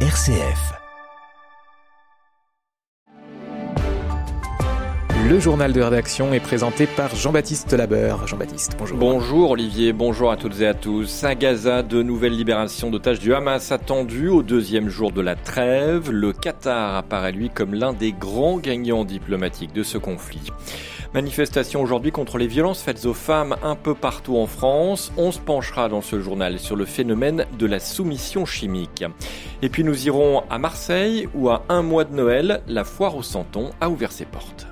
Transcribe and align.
RCF. 0.00 0.85
Le 5.28 5.40
journal 5.40 5.72
de 5.72 5.80
rédaction 5.80 6.32
est 6.32 6.40
présenté 6.40 6.86
par 6.86 7.16
Jean-Baptiste 7.16 7.72
Labeur. 7.72 8.28
Jean-Baptiste, 8.28 8.76
bonjour. 8.78 8.96
Bonjour 8.96 9.50
Olivier, 9.50 9.92
bonjour 9.92 10.30
à 10.30 10.36
toutes 10.36 10.60
et 10.60 10.68
à 10.68 10.74
tous. 10.74 11.24
À 11.24 11.34
Gaza, 11.34 11.82
de 11.82 12.00
nouvelles 12.00 12.36
libérations 12.36 12.90
d'otages 12.90 13.18
du 13.18 13.34
Hamas 13.34 13.72
attendues 13.72 14.28
au 14.28 14.44
deuxième 14.44 14.88
jour 14.88 15.10
de 15.10 15.20
la 15.20 15.34
trêve. 15.34 16.12
Le 16.12 16.32
Qatar 16.32 16.94
apparaît 16.94 17.32
lui 17.32 17.50
comme 17.50 17.74
l'un 17.74 17.92
des 17.92 18.12
grands 18.12 18.58
gagnants 18.58 19.04
diplomatiques 19.04 19.72
de 19.72 19.82
ce 19.82 19.98
conflit. 19.98 20.52
Manifestation 21.12 21.82
aujourd'hui 21.82 22.12
contre 22.12 22.38
les 22.38 22.46
violences 22.46 22.82
faites 22.82 23.04
aux 23.04 23.14
femmes 23.14 23.56
un 23.64 23.74
peu 23.74 23.96
partout 23.96 24.36
en 24.36 24.46
France. 24.46 25.12
On 25.16 25.32
se 25.32 25.40
penchera 25.40 25.88
dans 25.88 26.02
ce 26.02 26.20
journal 26.20 26.60
sur 26.60 26.76
le 26.76 26.84
phénomène 26.84 27.46
de 27.58 27.66
la 27.66 27.80
soumission 27.80 28.46
chimique. 28.46 29.04
Et 29.60 29.70
puis 29.70 29.82
nous 29.82 30.06
irons 30.06 30.44
à 30.50 30.58
Marseille 30.58 31.28
où 31.34 31.48
à 31.48 31.64
un 31.68 31.82
mois 31.82 32.04
de 32.04 32.14
Noël, 32.14 32.62
la 32.68 32.84
foire 32.84 33.16
au 33.16 33.24
Santon 33.24 33.72
a 33.80 33.90
ouvert 33.90 34.12
ses 34.12 34.24
portes. 34.24 34.68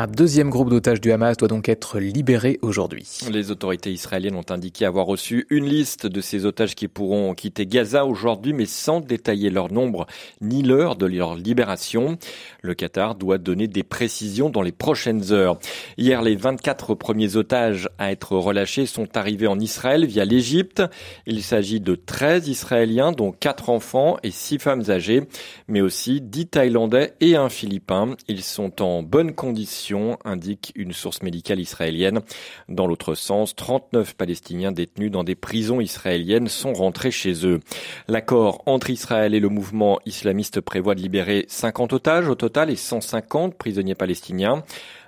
Un 0.00 0.06
deuxième 0.06 0.48
groupe 0.48 0.70
d'otages 0.70 1.00
du 1.00 1.10
Hamas 1.10 1.36
doit 1.36 1.48
donc 1.48 1.68
être 1.68 1.98
libéré 1.98 2.60
aujourd'hui. 2.62 3.18
Les 3.32 3.50
autorités 3.50 3.90
israéliennes 3.90 4.36
ont 4.36 4.48
indiqué 4.48 4.84
avoir 4.84 5.06
reçu 5.06 5.44
une 5.50 5.64
liste 5.64 6.06
de 6.06 6.20
ces 6.20 6.46
otages 6.46 6.76
qui 6.76 6.86
pourront 6.86 7.34
quitter 7.34 7.66
Gaza 7.66 8.06
aujourd'hui, 8.06 8.52
mais 8.52 8.66
sans 8.66 9.00
détailler 9.00 9.50
leur 9.50 9.72
nombre 9.72 10.06
ni 10.40 10.62
l'heure 10.62 10.94
de 10.94 11.06
leur 11.06 11.34
libération. 11.34 12.16
Le 12.62 12.74
Qatar 12.74 13.16
doit 13.16 13.38
donner 13.38 13.66
des 13.66 13.82
précisions 13.82 14.50
dans 14.50 14.62
les 14.62 14.70
prochaines 14.70 15.32
heures. 15.32 15.58
Hier, 15.96 16.22
les 16.22 16.36
24 16.36 16.94
premiers 16.94 17.34
otages 17.34 17.88
à 17.98 18.12
être 18.12 18.36
relâchés 18.36 18.86
sont 18.86 19.16
arrivés 19.16 19.48
en 19.48 19.58
Israël 19.58 20.06
via 20.06 20.24
l'Égypte. 20.24 20.80
Il 21.26 21.42
s'agit 21.42 21.80
de 21.80 21.96
13 21.96 22.46
Israéliens, 22.46 23.10
dont 23.10 23.32
4 23.32 23.68
enfants 23.68 24.16
et 24.22 24.30
6 24.30 24.60
femmes 24.60 24.84
âgées, 24.90 25.24
mais 25.66 25.80
aussi 25.80 26.20
10 26.20 26.46
Thaïlandais 26.46 27.14
et 27.20 27.34
un 27.34 27.48
Philippin. 27.48 28.14
Ils 28.28 28.44
sont 28.44 28.80
en 28.80 29.02
bonne 29.02 29.34
condition 29.34 29.87
indique 30.24 30.72
une 30.74 30.92
source 30.92 31.22
médicale 31.22 31.60
israélienne. 31.60 32.20
Dans 32.68 32.86
l'autre 32.86 33.14
sens, 33.14 33.54
39 33.56 34.14
Palestiniens 34.14 34.72
détenus 34.72 35.10
dans 35.10 35.24
des 35.24 35.34
prisons 35.34 35.80
israéliennes 35.80 36.48
sont 36.48 36.72
rentrés 36.72 37.10
chez 37.10 37.46
eux. 37.46 37.60
L'accord 38.08 38.62
entre 38.66 38.90
Israël 38.90 39.34
et 39.34 39.40
le 39.40 39.48
mouvement 39.48 39.98
islamiste 40.06 40.60
prévoit 40.60 40.94
de 40.94 41.00
libérer 41.00 41.46
50 41.48 41.92
otages 41.92 42.28
au 42.28 42.34
total 42.34 42.70
et 42.70 42.76
150 42.76 43.54
prisonniers 43.56 43.94
palestiniens. 43.94 44.62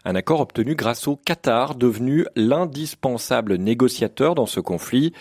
Un 0.04 0.14
accord 0.14 0.40
obtenu 0.40 0.74
grâce 0.74 1.08
au 1.08 1.16
Qatar, 1.16 1.74
devenu 1.74 2.26
l'indispensable 2.36 3.56
négociateur 3.56 4.34
dans 4.34 4.46
ce 4.46 4.60
conflit. 4.60 5.12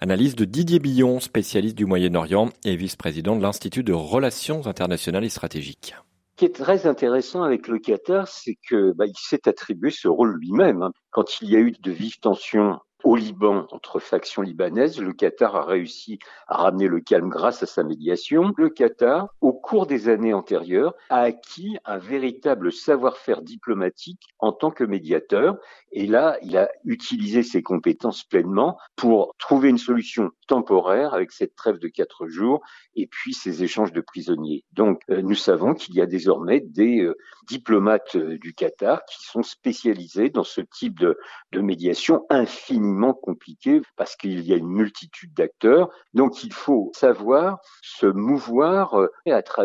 Analyse 0.00 0.36
de 0.36 0.44
Didier 0.44 0.78
Billon, 0.78 1.18
spécialiste 1.18 1.76
du 1.76 1.84
Moyen-Orient 1.84 2.50
et 2.64 2.76
vice-président 2.76 3.34
de 3.34 3.42
l'Institut 3.42 3.82
de 3.82 3.92
Relations 3.92 4.64
internationales 4.68 5.24
et 5.24 5.28
stratégiques. 5.28 5.94
Ce 6.38 6.44
qui 6.46 6.52
est 6.52 6.54
très 6.54 6.86
intéressant 6.86 7.42
avec 7.42 7.66
le 7.66 7.80
Qatar, 7.80 8.28
c'est 8.28 8.56
que 8.70 8.92
bah, 8.92 9.06
il 9.06 9.16
s'est 9.16 9.48
attribué 9.48 9.90
ce 9.90 10.06
rôle 10.06 10.38
lui-même. 10.38 10.84
Hein. 10.84 10.92
Quand 11.10 11.40
il 11.42 11.50
y 11.50 11.56
a 11.56 11.58
eu 11.58 11.72
de 11.72 11.90
vives 11.90 12.20
tensions 12.20 12.78
au 13.04 13.16
Liban 13.16 13.66
entre 13.70 13.98
factions 13.98 14.42
libanaises. 14.42 15.00
Le 15.00 15.12
Qatar 15.12 15.56
a 15.56 15.64
réussi 15.64 16.18
à 16.46 16.58
ramener 16.58 16.88
le 16.88 17.00
calme 17.00 17.28
grâce 17.28 17.62
à 17.62 17.66
sa 17.66 17.82
médiation. 17.82 18.52
Le 18.56 18.68
Qatar, 18.68 19.28
au 19.40 19.52
cours 19.68 19.86
des 19.86 20.08
années 20.08 20.32
antérieures, 20.32 20.94
a 21.10 21.20
acquis 21.20 21.76
un 21.84 21.98
véritable 21.98 22.72
savoir-faire 22.72 23.42
diplomatique 23.42 24.22
en 24.38 24.52
tant 24.52 24.70
que 24.70 24.82
médiateur. 24.82 25.58
Et 25.92 26.06
là, 26.06 26.38
il 26.42 26.56
a 26.56 26.70
utilisé 26.84 27.42
ses 27.42 27.62
compétences 27.62 28.24
pleinement 28.24 28.78
pour 28.96 29.34
trouver 29.38 29.68
une 29.68 29.76
solution 29.76 30.30
temporaire 30.46 31.12
avec 31.12 31.32
cette 31.32 31.54
trêve 31.54 31.78
de 31.78 31.88
quatre 31.88 32.28
jours 32.28 32.62
et 32.96 33.06
puis 33.06 33.34
ces 33.34 33.62
échanges 33.62 33.92
de 33.92 34.00
prisonniers. 34.00 34.64
Donc, 34.72 35.02
euh, 35.10 35.20
nous 35.20 35.34
savons 35.34 35.74
qu'il 35.74 35.94
y 35.94 36.00
a 36.00 36.06
désormais 36.06 36.60
des 36.60 37.02
euh, 37.02 37.14
diplomates 37.46 38.16
euh, 38.16 38.38
du 38.38 38.54
Qatar 38.54 39.04
qui 39.04 39.22
sont 39.22 39.42
spécialisés 39.42 40.30
dans 40.30 40.44
ce 40.44 40.62
type 40.62 40.98
de, 40.98 41.18
médiation 41.52 42.24
infinie 42.30 42.88
compliqué 43.22 43.82
parce 43.96 44.16
qu'il 44.16 44.40
y 44.40 44.52
a 44.52 44.56
une 44.56 44.68
multitude 44.68 45.34
d'acteurs. 45.34 45.90
Donc 46.14 46.44
il 46.44 46.52
faut 46.52 46.90
savoir 46.94 47.58
se 47.82 48.06
mouvoir 48.06 48.98
euh, 48.98 49.08
à 49.26 49.42
travers 49.42 49.57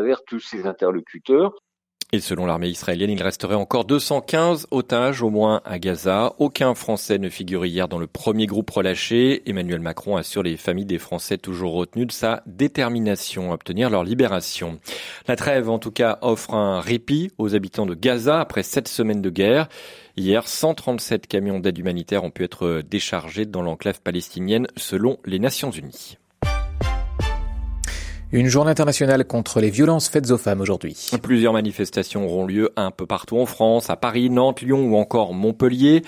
Et 2.14 2.20
selon 2.20 2.46
l'armée 2.46 2.70
israélienne, 2.70 3.10
il 3.10 3.24
resterait 3.24 3.56
encore 3.56 3.86
215 3.86 4.68
otages 4.70 5.24
au 5.24 5.32
moins 5.32 5.62
à 5.66 5.80
Gaza. 5.80 6.36
Aucun 6.38 6.76
Français 6.76 7.18
ne 7.18 7.28
figure 7.28 7.66
hier 7.66 7.88
dans 7.88 7.98
le 7.98 8.06
premier 8.06 8.46
groupe 8.46 8.70
relâché. 8.70 9.42
Emmanuel 9.50 9.80
Macron 9.80 10.16
assure 10.16 10.44
les 10.44 10.56
familles 10.56 10.86
des 10.86 11.00
Français 11.00 11.40
toujours 11.40 11.74
retenus 11.74 12.06
de 12.06 12.12
sa 12.12 12.44
détermination 12.46 13.50
à 13.50 13.56
obtenir 13.56 13.90
leur 13.90 14.04
libération. 14.04 14.80
La 15.28 15.36
trêve, 15.36 15.72
en 15.72 15.80
tout 15.80 15.90
cas, 15.90 16.20
offre 16.22 16.54
un 16.54 16.82
répit 16.82 17.32
aux 17.40 17.56
habitants 17.56 17.88
de 17.88 17.96
Gaza 17.96 18.40
après 18.40 18.62
sept 18.62 18.88
semaines 18.88 19.24
de 19.24 19.32
guerre. 19.32 19.68
Hier, 20.16 20.48
137 20.48 21.26
camions 21.26 21.60
d'aide 21.60 21.80
humanitaire 21.80 22.24
ont 22.24 22.30
pu 22.30 22.44
être 22.44 22.84
déchargés 22.88 23.48
dans 23.48 23.64
l'enclave 23.64 24.02
palestinienne 24.02 24.68
selon 24.78 25.18
les 25.26 25.40
Nations 25.40 25.72
Unies. 25.72 26.20
Une 28.34 28.48
journée 28.48 28.72
internationale 28.72 29.26
contre 29.26 29.60
les 29.60 29.70
violences 29.70 30.10
faites 30.10 30.32
aux 30.32 30.40
femmes 30.40 30.60
aujourd'hui. 30.60 31.12
Plusieurs 31.22 31.54
manifestations 31.54 32.26
auront 32.26 32.48
lieu 32.48 32.72
un 32.76 32.90
peu 32.90 33.06
partout 33.06 33.38
en 33.38 33.46
France, 33.46 33.92
à 33.92 33.96
Paris, 33.96 34.32
Nantes, 34.32 34.62
Lyon 34.62 34.88
ou 34.88 34.96
encore 34.96 35.36
Montpellier. 35.36 36.02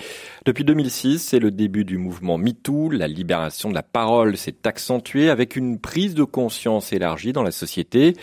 Depuis 0.44 0.64
2006, 0.64 1.20
c'est 1.20 1.38
le 1.38 1.52
début 1.52 1.84
du 1.84 1.98
mouvement 1.98 2.36
MeToo. 2.36 2.90
La 2.90 3.06
libération 3.06 3.68
de 3.68 3.76
la 3.76 3.84
parole 3.84 4.36
s'est 4.36 4.56
accentuée 4.64 5.30
avec 5.30 5.54
une 5.54 5.78
prise 5.78 6.14
de 6.14 6.24
conscience 6.24 6.92
élargie 6.92 7.32
dans 7.32 7.44
la 7.44 7.52
société. 7.52 8.14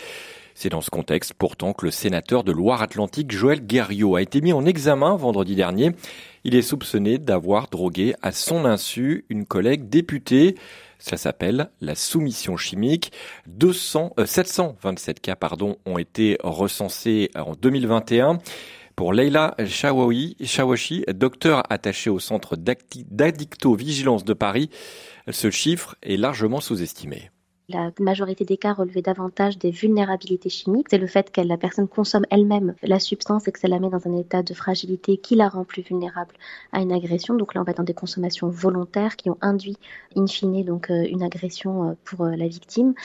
C'est 0.53 0.69
dans 0.69 0.81
ce 0.81 0.89
contexte 0.89 1.33
pourtant 1.33 1.71
que 1.71 1.85
le 1.85 1.91
sénateur 1.91 2.43
de 2.43 2.51
Loire-Atlantique 2.51 3.31
Joël 3.31 3.65
Guerriot 3.65 4.17
a 4.17 4.21
été 4.21 4.41
mis 4.41 4.51
en 4.51 4.65
examen 4.65 5.15
vendredi 5.15 5.55
dernier. 5.55 5.91
Il 6.43 6.55
est 6.55 6.61
soupçonné 6.61 7.19
d'avoir 7.19 7.69
drogué 7.69 8.15
à 8.21 8.33
son 8.33 8.65
insu 8.65 9.23
une 9.29 9.45
collègue 9.45 9.87
députée. 9.87 10.55
Ça 11.03 11.17
s'appelle 11.17 11.69
la 11.81 11.95
soumission 11.95 12.55
chimique. 12.55 13.11
200, 13.47 14.13
727 14.25 15.17
euh, 15.17 15.19
cas 15.21 15.35
pardon, 15.35 15.75
ont 15.85 15.97
été 15.97 16.37
recensés 16.41 17.29
en 17.35 17.55
2021. 17.55 18.37
Pour 18.95 19.11
Leila 19.11 19.53
Chawashi, 19.65 21.03
docteur 21.13 21.63
attaché 21.69 22.09
au 22.09 22.19
centre 22.19 22.55
d'addicto-vigilance 22.55 24.23
de 24.23 24.31
Paris, 24.31 24.69
ce 25.29 25.51
chiffre 25.51 25.97
est 26.03 26.15
largement 26.15 26.61
sous-estimé. 26.61 27.32
La 27.69 27.91
majorité 27.97 28.43
des 28.43 28.57
cas 28.57 28.73
relevaient 28.73 29.01
davantage 29.01 29.57
des 29.57 29.71
vulnérabilités 29.71 30.49
chimiques. 30.49 30.87
C'est 30.89 30.97
le 30.97 31.07
fait 31.07 31.31
que 31.31 31.39
la 31.39 31.55
personne 31.55 31.87
consomme 31.87 32.25
elle-même 32.29 32.75
la 32.83 32.99
substance 32.99 33.47
et 33.47 33.53
que 33.53 33.59
ça 33.59 33.69
la 33.69 33.79
met 33.79 33.89
dans 33.89 34.05
un 34.05 34.17
état 34.17 34.43
de 34.43 34.53
fragilité 34.53 35.15
qui 35.15 35.35
la 35.35 35.47
rend 35.47 35.63
plus 35.63 35.81
vulnérable 35.81 36.33
à 36.73 36.81
une 36.81 36.91
agression. 36.91 37.35
Donc 37.35 37.53
là, 37.53 37.61
on 37.61 37.63
va 37.63 37.71
dans 37.71 37.83
des 37.83 37.93
consommations 37.93 38.49
volontaires 38.49 39.15
qui 39.15 39.29
ont 39.29 39.37
induit, 39.39 39.77
in 40.17 40.27
fine, 40.27 40.65
donc 40.65 40.91
euh, 40.91 41.05
une 41.09 41.23
agression 41.23 41.91
euh, 41.91 41.93
pour 42.03 42.25
euh, 42.25 42.35
la 42.35 42.49
victime. 42.49 42.95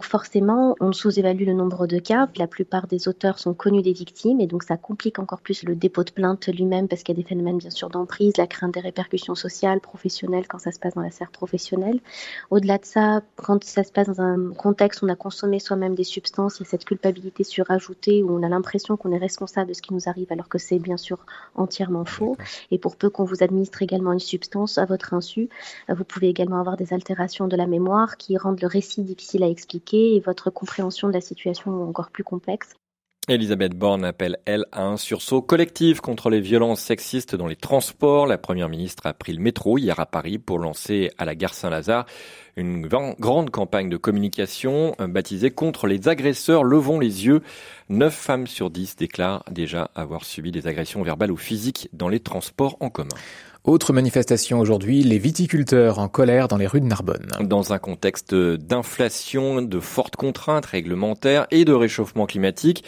forcément, 0.00 0.76
on 0.78 0.92
sous-évalue 0.92 1.44
le 1.44 1.52
nombre 1.52 1.88
de 1.88 1.98
cas. 1.98 2.28
La 2.36 2.46
plupart 2.46 2.86
des 2.86 3.08
auteurs 3.08 3.40
sont 3.40 3.52
connus 3.52 3.82
des 3.82 3.92
victimes 3.92 4.40
et 4.40 4.46
donc 4.46 4.62
ça 4.62 4.76
complique 4.76 5.18
encore 5.18 5.40
plus 5.40 5.64
le 5.64 5.74
dépôt 5.74 6.04
de 6.04 6.12
plainte 6.12 6.46
lui-même 6.46 6.86
parce 6.86 7.02
qu'il 7.02 7.16
y 7.16 7.18
a 7.18 7.22
des 7.22 7.28
phénomènes 7.28 7.58
bien 7.58 7.70
sûr 7.70 7.90
d'emprise, 7.90 8.36
la 8.36 8.46
crainte 8.46 8.74
des 8.74 8.80
répercussions 8.80 9.34
sociales, 9.34 9.80
professionnelles 9.80 10.46
quand 10.46 10.60
ça 10.60 10.70
se 10.70 10.78
passe 10.78 10.94
dans 10.94 11.02
la 11.02 11.10
sphère 11.10 11.32
professionnelle. 11.32 11.98
Au-delà 12.50 12.78
de 12.78 12.84
ça, 12.84 13.20
quand 13.34 13.64
ça 13.64 13.82
se 13.82 13.90
passe 13.90 14.03
dans 14.04 14.20
un 14.20 14.52
contexte 14.52 15.02
où 15.02 15.06
on 15.06 15.08
a 15.08 15.16
consommé 15.16 15.58
soi-même 15.58 15.94
des 15.94 16.04
substances, 16.04 16.58
il 16.58 16.64
y 16.64 16.66
a 16.66 16.70
cette 16.70 16.84
culpabilité 16.84 17.44
surajoutée 17.44 18.22
où 18.22 18.30
on 18.30 18.42
a 18.42 18.48
l'impression 18.48 18.96
qu'on 18.96 19.12
est 19.12 19.18
responsable 19.18 19.68
de 19.68 19.74
ce 19.74 19.82
qui 19.82 19.92
nous 19.94 20.08
arrive 20.08 20.30
alors 20.30 20.48
que 20.48 20.58
c'est 20.58 20.78
bien 20.78 20.96
sûr 20.96 21.24
entièrement 21.54 22.04
faux. 22.04 22.36
Et 22.70 22.78
pour 22.78 22.96
peu 22.96 23.10
qu'on 23.10 23.24
vous 23.24 23.42
administre 23.42 23.82
également 23.82 24.12
une 24.12 24.20
substance 24.20 24.78
à 24.78 24.84
votre 24.84 25.14
insu, 25.14 25.48
euh, 25.90 25.94
vous 25.94 26.04
pouvez 26.04 26.28
également 26.28 26.60
avoir 26.60 26.76
des 26.76 26.92
altérations 26.92 27.48
de 27.48 27.56
la 27.56 27.66
mémoire 27.66 28.16
qui 28.16 28.36
rendent 28.36 28.60
le 28.60 28.68
récit 28.68 29.02
difficile 29.02 29.42
à 29.42 29.48
expliquer 29.48 30.16
et 30.16 30.20
votre 30.20 30.50
compréhension 30.50 31.08
de 31.08 31.12
la 31.12 31.20
situation 31.20 31.88
encore 31.88 32.10
plus 32.10 32.24
complexe. 32.24 32.74
Elisabeth 33.28 33.74
Borne 33.74 34.04
appelle, 34.04 34.36
elle, 34.44 34.66
à 34.70 34.82
un 34.82 34.98
sursaut 34.98 35.40
collectif 35.40 36.02
contre 36.02 36.28
les 36.28 36.40
violences 36.40 36.80
sexistes 36.80 37.34
dans 37.34 37.46
les 37.46 37.56
transports. 37.56 38.26
La 38.26 38.36
première 38.36 38.68
ministre 38.68 39.06
a 39.06 39.14
pris 39.14 39.32
le 39.32 39.40
métro 39.40 39.78
hier 39.78 39.98
à 39.98 40.04
Paris 40.04 40.36
pour 40.36 40.58
lancer 40.58 41.10
à 41.16 41.24
la 41.24 41.34
gare 41.34 41.54
Saint-Lazare 41.54 42.04
une 42.56 42.86
grande 42.86 43.50
campagne 43.50 43.88
de 43.88 43.96
communication 43.96 44.94
euh, 45.00 45.06
baptisée 45.06 45.50
contre 45.50 45.86
les 45.86 46.06
agresseurs. 46.06 46.64
Levons 46.64 47.00
les 47.00 47.26
yeux. 47.26 47.40
Neuf 47.90 48.14
femmes 48.14 48.46
sur 48.46 48.70
dix 48.70 48.96
déclarent 48.96 49.44
déjà 49.50 49.90
avoir 49.94 50.24
subi 50.24 50.50
des 50.50 50.66
agressions 50.66 51.02
verbales 51.02 51.30
ou 51.30 51.36
physiques 51.36 51.88
dans 51.92 52.08
les 52.08 52.20
transports 52.20 52.76
en 52.80 52.88
commun. 52.88 53.14
Autre 53.64 53.94
manifestation 53.94 54.60
aujourd'hui, 54.60 55.02
les 55.02 55.18
viticulteurs 55.18 55.98
en 55.98 56.08
colère 56.08 56.48
dans 56.48 56.58
les 56.58 56.66
rues 56.66 56.82
de 56.82 56.86
Narbonne. 56.86 57.26
Dans 57.40 57.72
un 57.72 57.78
contexte 57.78 58.34
d'inflation, 58.34 59.62
de 59.62 59.80
fortes 59.80 60.16
contraintes 60.16 60.66
réglementaires 60.66 61.46
et 61.50 61.64
de 61.64 61.72
réchauffement 61.72 62.26
climatique, 62.26 62.84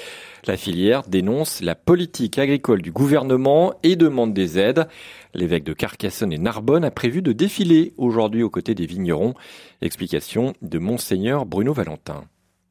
la 0.46 0.58
filière 0.58 1.02
dénonce 1.08 1.62
la 1.62 1.74
politique 1.74 2.38
agricole 2.38 2.82
du 2.82 2.92
gouvernement 2.92 3.72
et 3.82 3.96
demande 3.96 4.34
des 4.34 4.58
aides. 4.58 4.86
L'évêque 5.32 5.64
de 5.64 5.72
Carcassonne 5.72 6.32
et 6.32 6.38
Narbonne 6.38 6.84
a 6.84 6.90
prévu 6.90 7.22
de 7.22 7.32
défiler 7.32 7.94
aujourd'hui 7.96 8.42
aux 8.42 8.50
côtés 8.50 8.74
des 8.74 8.86
vignerons. 8.86 9.32
Explication 9.80 10.52
de 10.60 10.78
Monseigneur 10.78 11.46
Bruno 11.46 11.72
Valentin. 11.72 12.24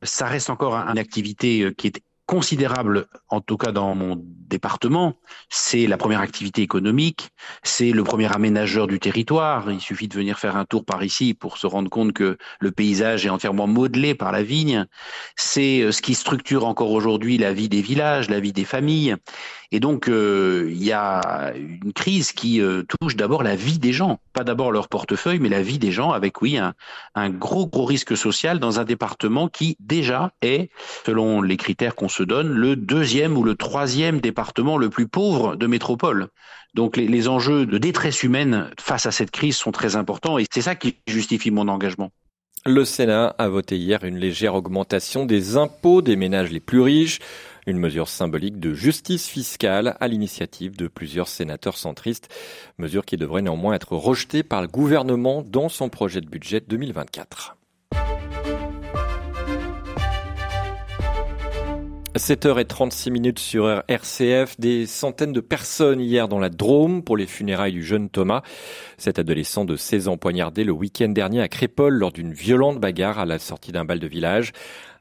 Ça 0.04 0.28
reste 0.28 0.51
encore 0.51 0.75
une 0.75 1.00
activité 1.00 1.71
qui 1.75 1.88
est 1.88 2.01
considérable, 2.25 3.07
en 3.30 3.42
tout 3.42 3.57
cas 3.57 3.72
dans 3.72 3.95
mon 3.95 4.22
département. 4.48 5.16
C'est 5.50 5.88
la 5.88 5.98
première 5.98 6.22
activité 6.22 6.62
économique, 6.62 7.30
c'est 7.63 7.92
le 7.92 8.04
premier 8.04 8.33
aménageur 8.33 8.88
du 8.88 9.00
territoire. 9.00 9.72
Il 9.72 9.81
suffit 9.81 10.07
de 10.07 10.16
venir 10.16 10.39
faire 10.39 10.56
un 10.56 10.66
tour 10.66 10.86
par 10.86 11.04
ici 11.04 11.33
pour 11.33 11.57
se 11.57 11.68
rendre 11.68 11.89
compte 11.89 12.13
que 12.13 12.38
le 12.60 12.72
paysage 12.72 13.25
est 13.25 13.30
entièrement 13.30 13.68
modelé 13.68 14.16
par 14.16 14.31
la 14.31 14.44
vigne. 14.44 14.86
C'est 15.36 15.81
euh, 15.81 15.92
ce 15.92 16.01
qui 16.01 16.16
structure 16.16 16.66
encore 16.66 16.92
aujourd'hui 16.92 17.38
la 17.38 17.54
vie 17.54 17.69
des 17.69 17.81
villages, 17.81 18.30
la 18.30 18.39
vie 18.39 18.54
des 18.54 18.66
familles. 18.66 19.16
Et 19.71 19.80
donc, 19.80 20.07
euh, 20.07 20.69
il 20.71 20.83
y 20.83 20.92
a 20.92 21.54
une 21.56 21.92
crise 21.92 22.31
qui 22.31 22.62
euh, 22.62 22.83
touche 22.83 23.16
d'abord 23.16 23.44
la 23.44 23.56
vie 23.56 23.80
des 23.80 23.94
gens, 23.94 24.19
pas 24.31 24.44
d'abord 24.44 24.71
leur 24.71 24.88
portefeuille, 24.88 25.39
mais 25.39 25.50
la 25.50 25.62
vie 25.62 25.80
des 25.80 25.92
gens, 25.92 26.12
avec, 26.12 26.42
oui, 26.42 26.57
un, 26.57 26.74
un 27.16 27.30
gros, 27.30 27.68
gros 27.68 27.86
risque 27.86 28.16
social 28.16 28.60
dans 28.60 28.80
un 28.80 28.83
département 28.83 29.50
qui 29.50 29.75
déjà 29.80 30.31
est, 30.42 30.69
selon 31.06 31.42
les 31.42 31.57
critères 31.57 31.95
qu'on 31.95 32.10
se 32.15 32.23
donne, 32.23 32.50
le 32.50 32.75
deuxième 32.75 33.38
ou 33.38 33.44
le 33.44 33.56
troisième 33.56 34.21
département 34.21 34.77
le 34.77 34.89
plus 34.89 35.07
pauvre 35.07 35.56
de 35.56 35.67
métropole. 35.67 36.27
Donc 36.73 36.95
les, 36.95 37.07
les 37.07 37.27
enjeux 37.27 37.65
de 37.65 37.77
détresse 37.77 38.23
humaine 38.23 38.69
face 38.79 39.06
à 39.06 39.12
cette 39.12 39.31
crise 39.31 39.57
sont 39.57 39.71
très 39.71 39.97
importants 39.97 40.38
et 40.38 40.45
c'est 40.50 40.62
ça 40.62 40.75
qui 40.75 40.95
justifie 41.07 41.51
mon 41.51 41.67
engagement. 41.67 42.12
Le 42.65 42.83
Sénat 42.83 43.35
a 43.38 43.47
voté 43.47 43.77
hier 43.77 44.03
une 44.06 44.17
légère 44.17 44.56
augmentation 44.56 45.25
des 45.25 45.56
impôts 45.57 46.01
des 46.01 46.15
ménages 46.15 46.51
les 46.51 46.59
plus 46.59 46.81
riches. 46.81 47.19
Une 47.67 47.77
mesure 47.77 48.07
symbolique 48.07 48.59
de 48.59 48.73
justice 48.73 49.27
fiscale 49.27 49.97
à 50.00 50.07
l'initiative 50.07 50.75
de 50.75 50.88
plusieurs 50.88 51.27
sénateurs 51.27 51.77
centristes. 51.77 52.29
Mesure 52.77 53.06
qui 53.06 53.18
devrait 53.18 53.41
néanmoins 53.41 53.73
être 53.73 53.95
rejetée 53.95 54.41
par 54.41 54.61
le 54.61 54.68
gouvernement 54.68 55.44
dans 55.45 55.69
son 55.69 55.89
projet 55.89 56.21
de 56.21 56.29
budget 56.29 56.59
2024. 56.59 57.55
7h36 62.15 63.12
minutes 63.12 63.39
sur 63.39 63.83
RCF, 63.89 64.57
des 64.57 64.85
centaines 64.85 65.33
de 65.33 65.41
personnes 65.41 66.00
hier 66.00 66.29
dans 66.29 66.39
la 66.39 66.50
Drôme 66.50 67.03
pour 67.03 67.17
les 67.17 67.25
funérailles 67.25 67.73
du 67.73 67.83
jeune 67.83 68.09
Thomas. 68.09 68.41
Cet 68.97 69.19
adolescent 69.19 69.65
de 69.65 69.75
16 69.75 70.07
ans 70.07 70.15
poignardé 70.15 70.63
le 70.63 70.71
week-end 70.71 71.09
dernier 71.09 71.41
à 71.41 71.50
Crépole 71.50 71.95
lors 71.95 72.13
d'une 72.13 72.31
violente 72.31 72.79
bagarre 72.79 73.19
à 73.19 73.25
la 73.25 73.38
sortie 73.38 73.73
d'un 73.73 73.83
bal 73.83 74.00
de 74.00 74.07
village. 74.07 74.53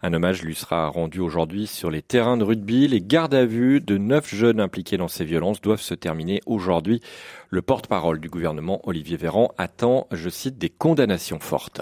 Un 0.02 0.12
hommage 0.12 0.43
lui 0.43 0.56
sera 0.56 0.88
rendu 0.88 1.20
aujourd'hui 1.20 1.69
sur 1.69 1.88
les 1.88 2.02
terrains 2.02 2.37
de 2.37 2.43
rugby. 2.43 2.88
Les 2.88 3.00
gardes 3.00 3.34
à 3.34 3.46
vue 3.46 3.81
de 3.81 3.96
neuf 3.96 4.34
jeunes 4.34 4.58
impliqués 4.58 4.96
dans 4.96 5.06
ces 5.06 5.25
violences 5.25 5.60
doivent 5.60 5.81
se 5.81 5.94
terminer 5.94 6.40
aujourd'hui. 6.46 7.00
Le 7.49 7.62
porte-parole 7.62 8.19
du 8.19 8.28
gouvernement, 8.28 8.81
Olivier 8.82 9.17
Véran, 9.17 9.52
attend, 9.56 10.08
je 10.10 10.28
cite, 10.28 10.58
des 10.58 10.69
condamnations 10.69 11.38
fortes. 11.38 11.81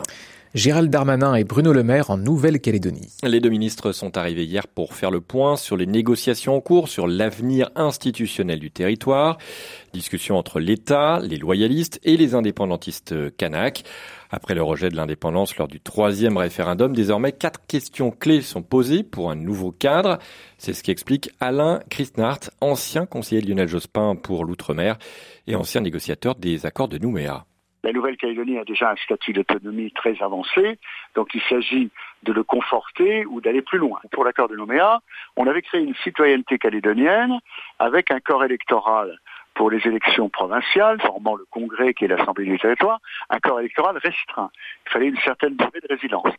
Gérald 0.55 0.91
Darmanin 0.91 1.35
et 1.35 1.45
Bruno 1.45 1.73
Le 1.73 1.83
Maire 1.83 2.11
en 2.11 2.19
Nouvelle-Calédonie. 2.19 3.09
Les 3.23 3.41
deux 3.41 3.49
ministres 3.49 3.93
sont 3.93 4.19
arrivés 4.19 4.45
hier 4.45 4.69
pour 4.69 4.93
faire 4.93 5.11
le 5.11 5.23
point 5.23 5.57
sur 5.57 5.79
les 5.79 5.87
négociations 5.87 6.55
en 6.55 6.61
cours 6.61 6.91
sur 6.91 7.07
l'avenir 7.07 7.71
institutionnel 7.75 8.61
du 8.61 8.71
territoire. 8.71 9.39
Discussion 9.95 10.37
entre 10.37 10.61
l'État, 10.61 11.21
les 11.21 11.39
loyalistes 11.39 12.01
et 12.05 12.19
les 12.19 12.35
indépendantistes 12.35 13.35
kanak. 13.39 13.85
Après 14.31 14.55
le 14.55 14.63
rejet 14.63 14.91
de 14.91 14.97
l'indépendance 14.97 15.57
lors 15.57 15.69
du 15.69 15.81
troisième 15.81 16.37
référendum, 16.37 16.95
désormais 16.95 17.33
quatre 17.33 17.65
questions 17.67 18.11
clés 18.11 18.43
sont 18.43 18.63
posées 18.63 19.05
pour 19.05 19.31
un 19.31 19.37
nouveau 19.37 19.73
cadre. 19.73 20.19
C'est 20.59 20.75
ce 20.75 20.83
qu'explique 20.83 21.31
Alain 21.41 21.81
Christnart, 21.89 22.41
ancien 22.61 23.07
conseiller 23.07 23.41
de 23.41 23.49
Lionel 23.49 23.69
Jospin 23.69 24.17
pour 24.17 24.45
l'outre-mer 24.45 24.99
et 25.47 25.57
ancien 25.57 25.81
négociateur 25.81 26.35
des 26.35 26.67
accords 26.67 26.89
de 26.89 26.99
Nouméa. 26.99 27.47
La 27.85 27.93
Nouvelle-Calédonie 27.93 28.59
a 28.59 28.65
déjà 28.65 28.91
un 28.91 28.97
statut 28.97 29.33
d'autonomie 29.33 29.91
très 29.93 30.23
avancé, 30.23 30.79
donc 31.15 31.35
il 31.35 31.43
s'agit 31.43 31.91
de 32.23 32.33
le 32.33 32.45
conforter 32.45 33.27
ou 33.27 33.41
d'aller 33.41 33.63
plus 33.63 33.79
loin. 33.79 34.01
Pour 34.13 34.25
l'accord 34.25 34.49
de 34.49 34.57
Nouméa, 34.57 35.01
on 35.37 35.47
avait 35.49 35.63
créé 35.63 35.83
une 35.83 35.95
citoyenneté 35.97 36.59
calédonienne 36.59 37.39
avec 37.81 38.11
un 38.13 38.21
corps 38.21 38.45
électoral 38.45 39.19
pour 39.55 39.71
les 39.71 39.87
élections 39.87 40.29
provinciales, 40.29 41.01
formant 41.01 41.35
le 41.35 41.45
Congrès 41.51 41.93
qui 41.93 42.05
est 42.05 42.09
l'Assemblée 42.09 42.45
du 42.45 42.59
territoire, 42.59 43.01
un 43.31 43.39
corps 43.39 43.61
électoral 43.61 43.99
restreint. 43.99 44.51
Il 44.87 44.91
fallait 44.93 45.09
une 45.09 45.19
certaine 45.19 45.57
durée 45.57 45.81
de 45.81 45.89
résidence. 45.95 46.33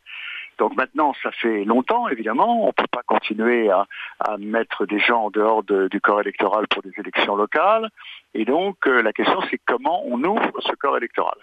Donc 0.58 0.76
maintenant, 0.76 1.14
ça 1.22 1.32
fait 1.32 1.64
longtemps, 1.66 2.08
évidemment. 2.08 2.64
On 2.64 2.68
ne 2.68 2.72
peut 2.72 2.88
pas 2.92 3.04
continuer 3.06 3.70
à, 3.70 3.88
à, 4.20 4.38
mettre 4.38 4.86
des 4.86 5.00
gens 5.00 5.26
en 5.26 5.30
dehors 5.30 5.64
de, 5.64 5.88
du 5.88 6.00
corps 6.02 6.22
électoral 6.22 6.68
pour 6.68 6.82
des 6.82 6.94
élections 6.98 7.36
locales. 7.36 7.90
Et 8.34 8.46
donc, 8.46 8.78
euh, 8.88 9.02
la 9.02 9.14
question, 9.14 9.40
c'est 9.50 9.60
comment 9.66 10.04
on 10.06 10.24
ouvre 10.24 10.52
ce 10.62 10.74
corps 10.76 10.98
électoral? 10.98 11.38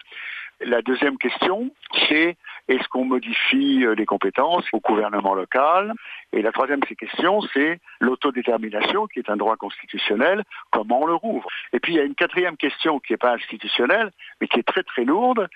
La 0.61 0.83
deuxième 0.83 1.17
question, 1.17 1.71
c'est 2.09 2.37
est-ce 2.71 2.89
qu'on 2.89 3.05
modifie 3.05 3.85
les 3.97 4.07
compétences 4.07 4.65
au 4.73 4.79
gouvernement 4.81 5.35
local? 5.35 5.93
Et 6.33 6.41
la 6.41 6.53
troisième 6.53 6.81
question, 6.81 7.41
c'est 7.53 7.81
l'autodétermination, 8.01 9.09
qui 9.09 9.19
est 9.19 9.29
un 9.29 9.37
droit 9.37 9.57
constitutionnel, 9.57 10.45
comment 10.71 11.03
on 11.03 11.07
le 11.07 11.15
rouvre? 11.15 11.49
Et 11.73 11.81
puis 11.81 11.95
il 11.95 11.97
y 11.97 12.01
a 12.01 12.05
une 12.05 12.15
quatrième 12.15 12.57
question 12.57 13.01
qui 13.01 13.13
n'est 13.13 13.17
pas 13.17 13.33
institutionnelle, 13.33 14.11
mais 14.41 14.47
qui 14.47 14.61
est 14.61 14.67
très 14.67 14.85
très 14.85 15.05
lourde, 15.05 15.49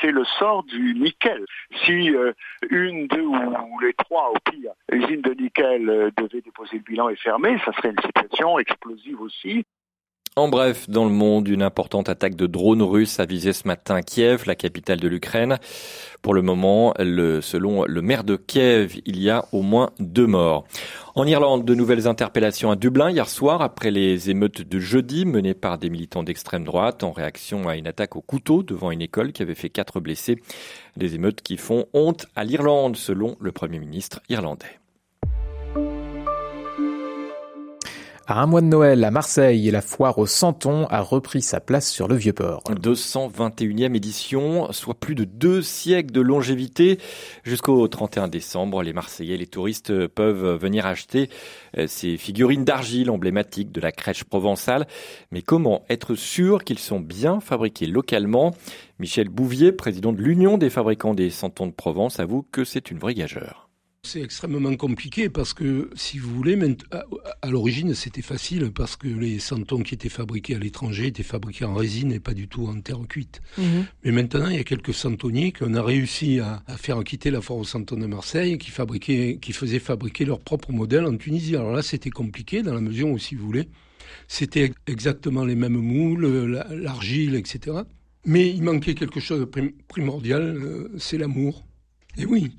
c'est 0.00 0.10
le 0.10 0.24
sort 0.24 0.62
du 0.64 0.94
nickel. 0.94 1.44
Si 1.84 2.10
euh, 2.14 2.32
une, 2.70 3.06
deux 3.06 3.20
ou 3.20 3.78
les 3.80 3.92
trois, 3.92 4.30
au 4.30 4.38
pire, 4.50 4.72
usines 4.90 5.20
de 5.20 5.34
nickel 5.34 5.88
euh, 5.90 6.10
devaient 6.16 6.40
déposer 6.40 6.76
le 6.78 6.82
bilan 6.82 7.10
et 7.10 7.16
fermer, 7.16 7.58
ça 7.64 7.72
serait 7.74 7.90
une 7.90 8.02
situation 8.02 8.58
explosive 8.58 9.20
aussi. 9.20 9.66
En 10.34 10.48
bref, 10.48 10.88
dans 10.88 11.04
le 11.04 11.10
monde, 11.10 11.46
une 11.48 11.60
importante 11.60 12.08
attaque 12.08 12.36
de 12.36 12.46
drones 12.46 12.80
russes 12.80 13.20
a 13.20 13.26
visé 13.26 13.52
ce 13.52 13.68
matin 13.68 14.00
Kiev, 14.00 14.44
la 14.46 14.54
capitale 14.54 14.98
de 14.98 15.06
l'Ukraine. 15.06 15.58
Pour 16.22 16.32
le 16.32 16.40
moment, 16.40 16.94
selon 16.96 17.84
le 17.84 18.00
maire 18.00 18.24
de 18.24 18.36
Kiev, 18.36 18.98
il 19.04 19.20
y 19.20 19.28
a 19.28 19.44
au 19.52 19.60
moins 19.60 19.90
deux 19.98 20.26
morts. 20.26 20.64
En 21.16 21.26
Irlande, 21.26 21.66
de 21.66 21.74
nouvelles 21.74 22.08
interpellations 22.08 22.70
à 22.70 22.76
Dublin 22.76 23.10
hier 23.10 23.28
soir 23.28 23.60
après 23.60 23.90
les 23.90 24.30
émeutes 24.30 24.62
de 24.66 24.78
jeudi 24.78 25.26
menées 25.26 25.52
par 25.52 25.76
des 25.76 25.90
militants 25.90 26.22
d'extrême 26.22 26.64
droite 26.64 27.04
en 27.04 27.12
réaction 27.12 27.68
à 27.68 27.76
une 27.76 27.86
attaque 27.86 28.16
au 28.16 28.22
couteau 28.22 28.62
devant 28.62 28.90
une 28.90 29.02
école 29.02 29.32
qui 29.32 29.42
avait 29.42 29.54
fait 29.54 29.68
quatre 29.68 30.00
blessés. 30.00 30.38
Des 30.96 31.14
émeutes 31.14 31.42
qui 31.42 31.58
font 31.58 31.84
honte 31.92 32.24
à 32.36 32.44
l'Irlande, 32.44 32.96
selon 32.96 33.36
le 33.38 33.52
Premier 33.52 33.78
ministre 33.78 34.22
irlandais. 34.30 34.81
À 38.28 38.40
un 38.40 38.46
mois 38.46 38.60
de 38.60 38.66
Noël, 38.66 39.02
à 39.02 39.10
Marseille, 39.10 39.68
la 39.72 39.82
foire 39.82 40.16
au 40.18 40.26
Santon 40.26 40.86
a 40.90 41.00
repris 41.00 41.42
sa 41.42 41.58
place 41.58 41.90
sur 41.90 42.06
le 42.06 42.14
Vieux-Port. 42.14 42.62
221e 42.70 43.96
édition, 43.96 44.70
soit 44.70 44.94
plus 44.94 45.16
de 45.16 45.24
deux 45.24 45.60
siècles 45.60 46.12
de 46.12 46.20
longévité. 46.20 46.98
Jusqu'au 47.42 47.88
31 47.88 48.28
décembre, 48.28 48.84
les 48.84 48.92
Marseillais 48.92 49.34
et 49.34 49.38
les 49.38 49.48
touristes 49.48 50.06
peuvent 50.06 50.56
venir 50.56 50.86
acheter 50.86 51.30
euh, 51.76 51.88
ces 51.88 52.16
figurines 52.16 52.64
d'argile 52.64 53.10
emblématiques 53.10 53.72
de 53.72 53.80
la 53.80 53.90
crèche 53.90 54.22
provençale. 54.22 54.86
Mais 55.32 55.42
comment 55.42 55.82
être 55.90 56.14
sûr 56.14 56.62
qu'ils 56.62 56.78
sont 56.78 57.00
bien 57.00 57.40
fabriqués 57.40 57.86
localement? 57.86 58.54
Michel 59.00 59.30
Bouvier, 59.30 59.72
président 59.72 60.12
de 60.12 60.22
l'Union 60.22 60.58
des 60.58 60.70
fabricants 60.70 61.14
des 61.14 61.30
Santons 61.30 61.66
de 61.66 61.72
Provence, 61.72 62.20
avoue 62.20 62.46
que 62.52 62.62
c'est 62.62 62.92
une 62.92 63.00
vraie 63.00 63.14
gageure. 63.14 63.71
C'est 64.04 64.20
extrêmement 64.20 64.74
compliqué 64.74 65.28
parce 65.28 65.54
que, 65.54 65.88
si 65.94 66.18
vous 66.18 66.34
voulez, 66.34 66.58
à 67.40 67.48
l'origine 67.48 67.94
c'était 67.94 68.20
facile 68.20 68.72
parce 68.72 68.96
que 68.96 69.06
les 69.06 69.38
santons 69.38 69.84
qui 69.84 69.94
étaient 69.94 70.08
fabriqués 70.08 70.56
à 70.56 70.58
l'étranger 70.58 71.06
étaient 71.06 71.22
fabriqués 71.22 71.66
en 71.66 71.74
résine 71.74 72.10
et 72.10 72.18
pas 72.18 72.34
du 72.34 72.48
tout 72.48 72.66
en 72.66 72.80
terre 72.80 72.98
cuite. 73.08 73.40
Mmh. 73.56 73.62
Mais 74.02 74.10
maintenant, 74.10 74.48
il 74.48 74.56
y 74.56 74.58
a 74.58 74.64
quelques 74.64 74.92
santonniers 74.92 75.52
qu'on 75.52 75.74
a 75.74 75.82
réussi 75.82 76.40
à, 76.40 76.64
à, 76.66 76.76
faire 76.76 77.04
quitter 77.04 77.30
la 77.30 77.40
foire 77.40 77.60
aux 77.60 77.64
santons 77.64 77.96
de 77.96 78.06
Marseille 78.06 78.58
qui, 78.58 78.72
fabriquaient, 78.72 79.38
qui 79.40 79.52
faisaient 79.52 79.78
fabriquer 79.78 80.24
leurs 80.24 80.40
propres 80.40 80.72
modèles 80.72 81.06
en 81.06 81.16
Tunisie. 81.16 81.54
Alors 81.54 81.70
là, 81.70 81.82
c'était 81.82 82.10
compliqué 82.10 82.62
dans 82.62 82.74
la 82.74 82.80
mesure 82.80 83.08
où, 83.08 83.20
si 83.20 83.36
vous 83.36 83.46
voulez, 83.46 83.68
c'était 84.26 84.72
exactement 84.88 85.44
les 85.44 85.54
mêmes 85.54 85.78
moules, 85.78 86.26
l'argile, 86.72 87.36
etc. 87.36 87.76
Mais 88.26 88.50
il 88.50 88.64
manquait 88.64 88.96
quelque 88.96 89.20
chose 89.20 89.38
de 89.38 89.72
primordial, 89.86 90.42
euh, 90.42 90.88
c'est 90.98 91.18
l'amour. 91.18 91.64
Et 92.18 92.26
oui, 92.26 92.50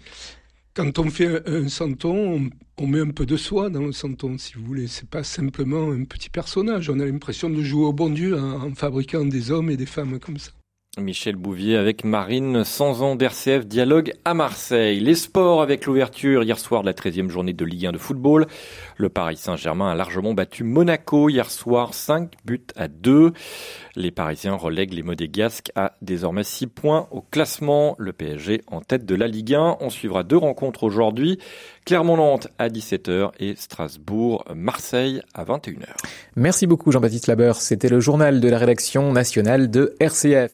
quand 0.76 1.00
on 1.00 1.10
fait 1.10 1.48
un 1.48 1.68
santon, 1.68 2.50
on, 2.78 2.88
met 2.88 3.00
un 3.00 3.12
peu 3.12 3.26
de 3.26 3.38
soi 3.38 3.70
dans 3.70 3.82
le 3.82 3.92
santon, 3.92 4.38
si 4.38 4.54
vous 4.56 4.66
voulez. 4.66 4.88
C'est 4.88 5.10
pas 5.10 5.24
simplement 5.24 5.92
un 5.92 6.04
petit 6.06 6.30
personnage. 6.30 6.90
On 6.90 7.00
a 7.00 7.06
l'impression 7.06 7.50
de 7.50 7.62
jouer 7.62 7.86
au 7.86 7.94
bon 7.94 8.10
Dieu 8.10 8.38
en, 8.38 8.64
en 8.64 8.74
fabriquant 8.76 9.26
des 9.26 9.52
hommes 9.52 9.70
et 9.70 9.78
des 9.78 9.86
femmes 9.86 10.20
comme 10.20 10.38
ça. 10.38 10.52
Michel 11.00 11.36
Bouvier 11.36 11.76
avec 11.76 12.04
Marine, 12.04 12.64
100 12.64 13.02
ans 13.02 13.16
d'RCF 13.16 13.66
dialogue 13.66 14.14
à 14.26 14.36
Marseille. 14.36 15.00
Les 15.00 15.16
sports 15.16 15.64
avec 15.64 15.88
l'ouverture 15.88 16.44
hier 16.44 16.60
soir 16.60 16.82
de 16.82 16.86
la 16.86 16.94
13e 16.94 17.30
journée 17.30 17.54
de 17.54 17.66
Ligue 17.66 17.88
1 17.88 17.94
de 17.94 17.98
football. 17.98 18.46
Le 18.98 19.10
Paris 19.10 19.38
Saint-Germain 19.38 19.90
a 19.90 19.96
largement 19.96 20.36
battu 20.36 20.64
Monaco 20.64 21.30
hier 21.30 21.50
soir, 21.50 21.96
5 21.96 22.34
buts 22.46 22.68
à 22.76 22.88
2. 22.88 23.34
Les 23.96 24.12
Parisiens 24.12 24.54
relèguent 24.54 24.94
les 24.94 25.02
Modégasques 25.02 25.72
à 25.76 25.94
désormais 26.04 26.44
6 26.44 26.68
points 26.68 27.08
au 27.10 27.22
classement. 27.22 27.96
Le 27.98 28.14
PSG 28.14 28.62
en 28.68 28.82
tête 28.82 29.06
de 29.06 29.16
la 29.16 29.28
Ligue 29.28 29.56
1. 29.56 29.78
On 29.80 29.90
suivra 29.90 30.22
deux 30.22 30.38
rencontres 30.38 30.84
aujourd'hui. 30.84 31.40
Clermont-Nantes 31.86 32.50
à 32.60 32.70
17h 32.70 33.32
et 33.40 33.56
Strasbourg-Marseille 33.56 35.22
à 35.34 35.44
21h. 35.44 35.88
Merci 36.36 36.68
beaucoup 36.68 36.92
Jean-Baptiste 36.92 37.28
Labeur. 37.28 37.56
C'était 37.56 37.90
le 37.90 38.00
journal 38.00 38.40
de 38.40 38.48
la 38.48 38.60
rédaction 38.60 39.12
nationale 39.12 39.72
de 39.72 39.96
RCF. 40.00 40.52